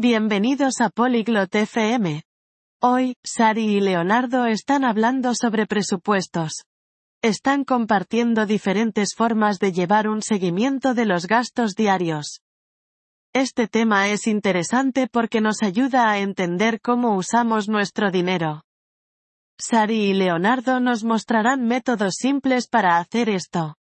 [0.00, 2.22] Bienvenidos a Polyglot FM.
[2.82, 6.64] Hoy, Sari y Leonardo están hablando sobre presupuestos.
[7.22, 12.40] Están compartiendo diferentes formas de llevar un seguimiento de los gastos diarios.
[13.32, 18.62] Este tema es interesante porque nos ayuda a entender cómo usamos nuestro dinero.
[19.58, 23.76] Sari y Leonardo nos mostrarán métodos simples para hacer esto.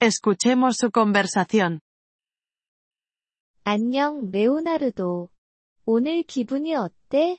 [0.00, 1.80] Escuchemos su conversación.
[3.64, 5.28] 안녕, 레오나르도.
[5.84, 7.38] 오늘 기분이 어때?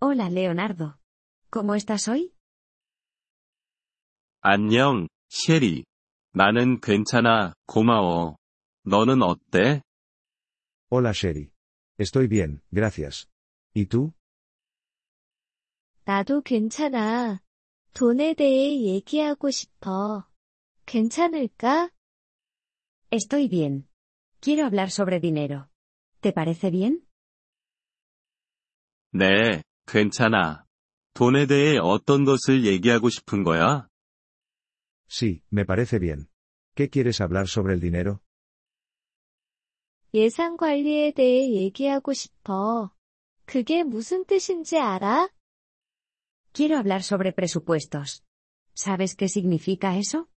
[0.00, 0.94] Hola, Leonardo.
[1.50, 2.32] ¿Cómo estás hoy?
[4.40, 5.84] 안녕, 셰리.
[6.32, 8.36] 나는 괜찮아, 고마워.
[8.84, 9.82] 너는 어때?
[10.90, 11.52] Hola Sherry.
[11.98, 13.28] Estoy bien, gracias.
[13.74, 14.12] ¿Y tú?
[16.04, 17.40] 나도 괜찮아.
[17.92, 20.26] 돈에 대해 얘기하고 싶어.
[20.86, 21.90] 괜찮을까?
[23.12, 23.88] Estoy bien.
[24.40, 25.68] Quiero hablar sobre dinero.
[26.20, 27.06] ¿Te parece bien?
[29.17, 30.65] 네, 괜찮아.
[31.13, 33.87] 돈에 대해 어떤 것을 얘기하고 싶은 거야?
[35.07, 36.27] Sí, me parece bien.
[36.75, 38.19] ¿Qué quieres hablar sobre el dinero?
[40.13, 42.91] 예산 관리에 대해 얘기하고 싶어.
[43.45, 45.29] 그게 무슨 뜻인지 알아?
[46.51, 48.21] Quiero hablar sobre presupuestos.
[48.73, 50.27] ¿Sabes qué significa eso?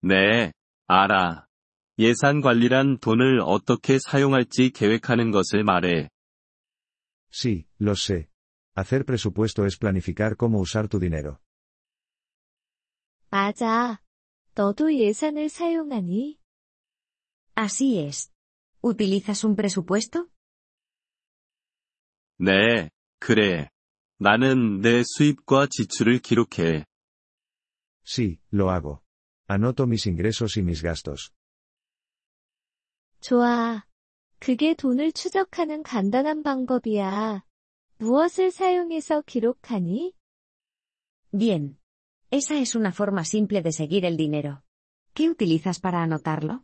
[0.00, 0.52] 네,
[0.86, 1.44] 알아.
[1.98, 6.08] 예산 관리란 돈을 어떻게 사용할지 계획하는 것을 말해.
[7.29, 8.29] Sí, lo sé.
[8.75, 11.39] Hacer presupuesto es planificar cómo usar tu dinero.
[13.29, 14.01] 맞아.
[14.55, 16.39] 너도 예산을 사용하니?
[17.55, 18.31] Así es.
[18.81, 20.29] ¿Utilizas un presupuesto?
[22.37, 23.69] 네, 그래.
[24.17, 26.85] 나는 내 수입과 지출을 기록해.
[28.05, 29.03] Sí, lo hago.
[29.47, 31.33] Anoto mis ingresos y mis gastos.
[33.21, 33.83] 좋아.
[34.40, 37.44] 그게 돈을 추적하는 간단한 방법이야.
[37.98, 40.14] 무엇을 사용해서 기록하니?
[41.30, 41.78] Bien.
[42.32, 44.62] Esa es una forma simple de seguir el dinero.
[45.14, 46.62] ¿Qué utilizas para anotarlo?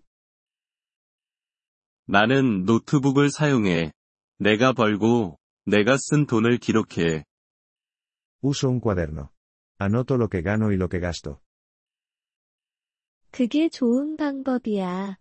[2.06, 3.92] 나는 노트북을 사용해.
[4.38, 7.24] 내가 벌고, 내가 쓴 돈을 기록해.
[8.42, 9.30] Uso un cuaderno.
[9.78, 11.40] Anoto lo que gano y lo que gasto.
[13.32, 15.18] 그게 좋은 방법이야.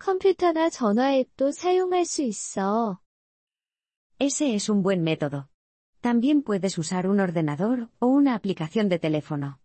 [0.00, 3.00] 컴퓨터나 전화 앱도 사용할 수 있어.
[4.18, 5.48] Ese es un buen método.
[6.00, 9.58] También puedes usar un ordenador o una aplicación de teléfono.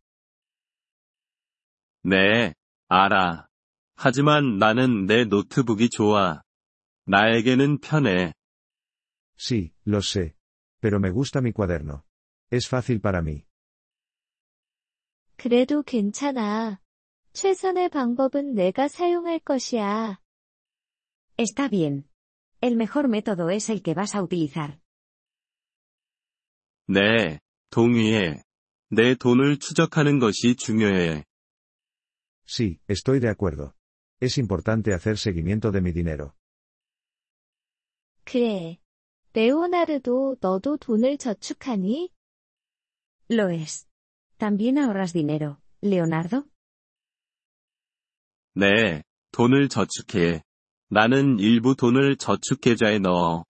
[2.03, 2.53] 네,
[2.89, 3.47] 알아.
[3.95, 6.41] 하지만 나는 내 노트북이 좋아.
[7.05, 8.33] 나에게는 편해.
[9.37, 10.35] Sí, lo sé.
[10.81, 12.03] Pero me gusta mi cuaderno.
[12.51, 13.45] Es fácil para mí.
[15.37, 16.81] 그래도 괜찮아.
[17.31, 20.19] 최선의 방법은 내가 사용할 것이야.
[21.36, 22.08] Está bien.
[22.60, 24.80] El mejor método es el que vas a utilizar.
[26.86, 27.38] 네,
[27.70, 28.42] 동의해.
[28.90, 31.24] 내 돈을 추적하는 것이 중요해.
[32.44, 33.74] Sí, estoy de acuerdo.
[34.20, 36.34] Es importante hacer seguimiento de mi dinero.
[38.24, 38.78] 그래.
[39.32, 42.10] 레오나르도 너도 돈을 저축하니?
[43.30, 43.86] Lo es.
[44.38, 46.44] ¿También ahorras dinero, Leonardo?
[48.54, 50.42] 네, 돈을 저축해.
[50.89, 53.45] 나는 일부 돈을 저축계좌에 넣어.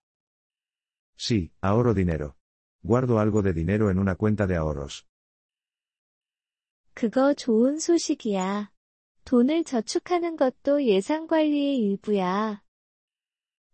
[1.18, 2.34] Sí, ahorro dinero.
[2.82, 5.04] Guardo algo de dinero en una cuenta de ahorros.
[6.94, 8.70] 그거 좋은 소식이야.
[9.24, 12.62] 돈을 저축하는 것도 예산 관리의 일부야.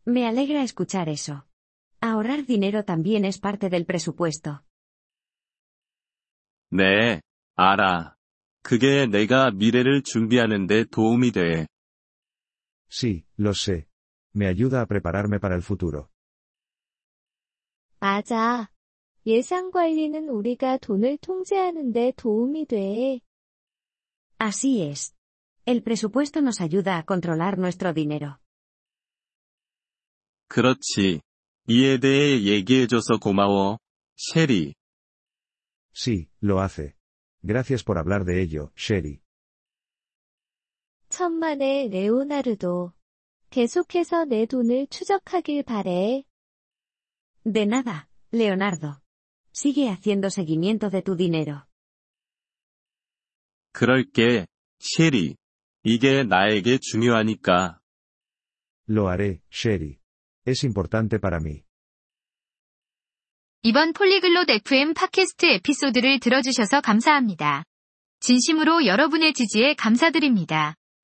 [0.08, 1.44] Me alegra escuchar eso.
[2.00, 4.60] Ahorrar dinero también es parte del presupuesto.
[6.70, 7.20] 네,
[7.54, 8.16] 알아.
[8.62, 11.66] 그게 내가 미래를 준비하는 데 도움이 돼.
[12.91, 13.87] Sí, lo sé.
[14.33, 16.09] Me ayuda a prepararme para el futuro.
[17.99, 18.69] 맞아.
[19.25, 23.19] 예산 관리는 우리가 돈을 통제하는 데 도움이 돼.
[24.37, 25.15] Así es.
[25.65, 28.37] El presupuesto nos ayuda a controlar nuestro dinero.
[30.47, 31.21] 그렇지.
[31.67, 33.79] 이에 대해 얘기해줘서 고마워.
[34.15, 34.73] 셰리.
[35.93, 36.95] Sí, lo hace.
[37.41, 39.21] Gracias por hablar de ello, Sherry.
[41.22, 42.92] 천만에 레오나르도.
[43.50, 46.24] 계속해서 내 돈을 추적하길 바래.
[47.44, 48.96] De nada, Leonardo.
[49.52, 51.60] Sigue haciendo seguimiento de tu dinero.
[53.70, 54.48] 그럴게,
[54.80, 55.36] 셰리.
[55.84, 57.78] 이게 나에게 중요하니까.
[58.88, 60.00] Lo haré, Sherry.
[60.44, 61.62] Es importante para mí.
[63.62, 67.62] 이번 폴리글롯 FM 팟캐스트 에피소드를 들어주셔서 감사합니다.
[68.18, 70.74] 진심으로 여러분의 지지에 감사드립니다.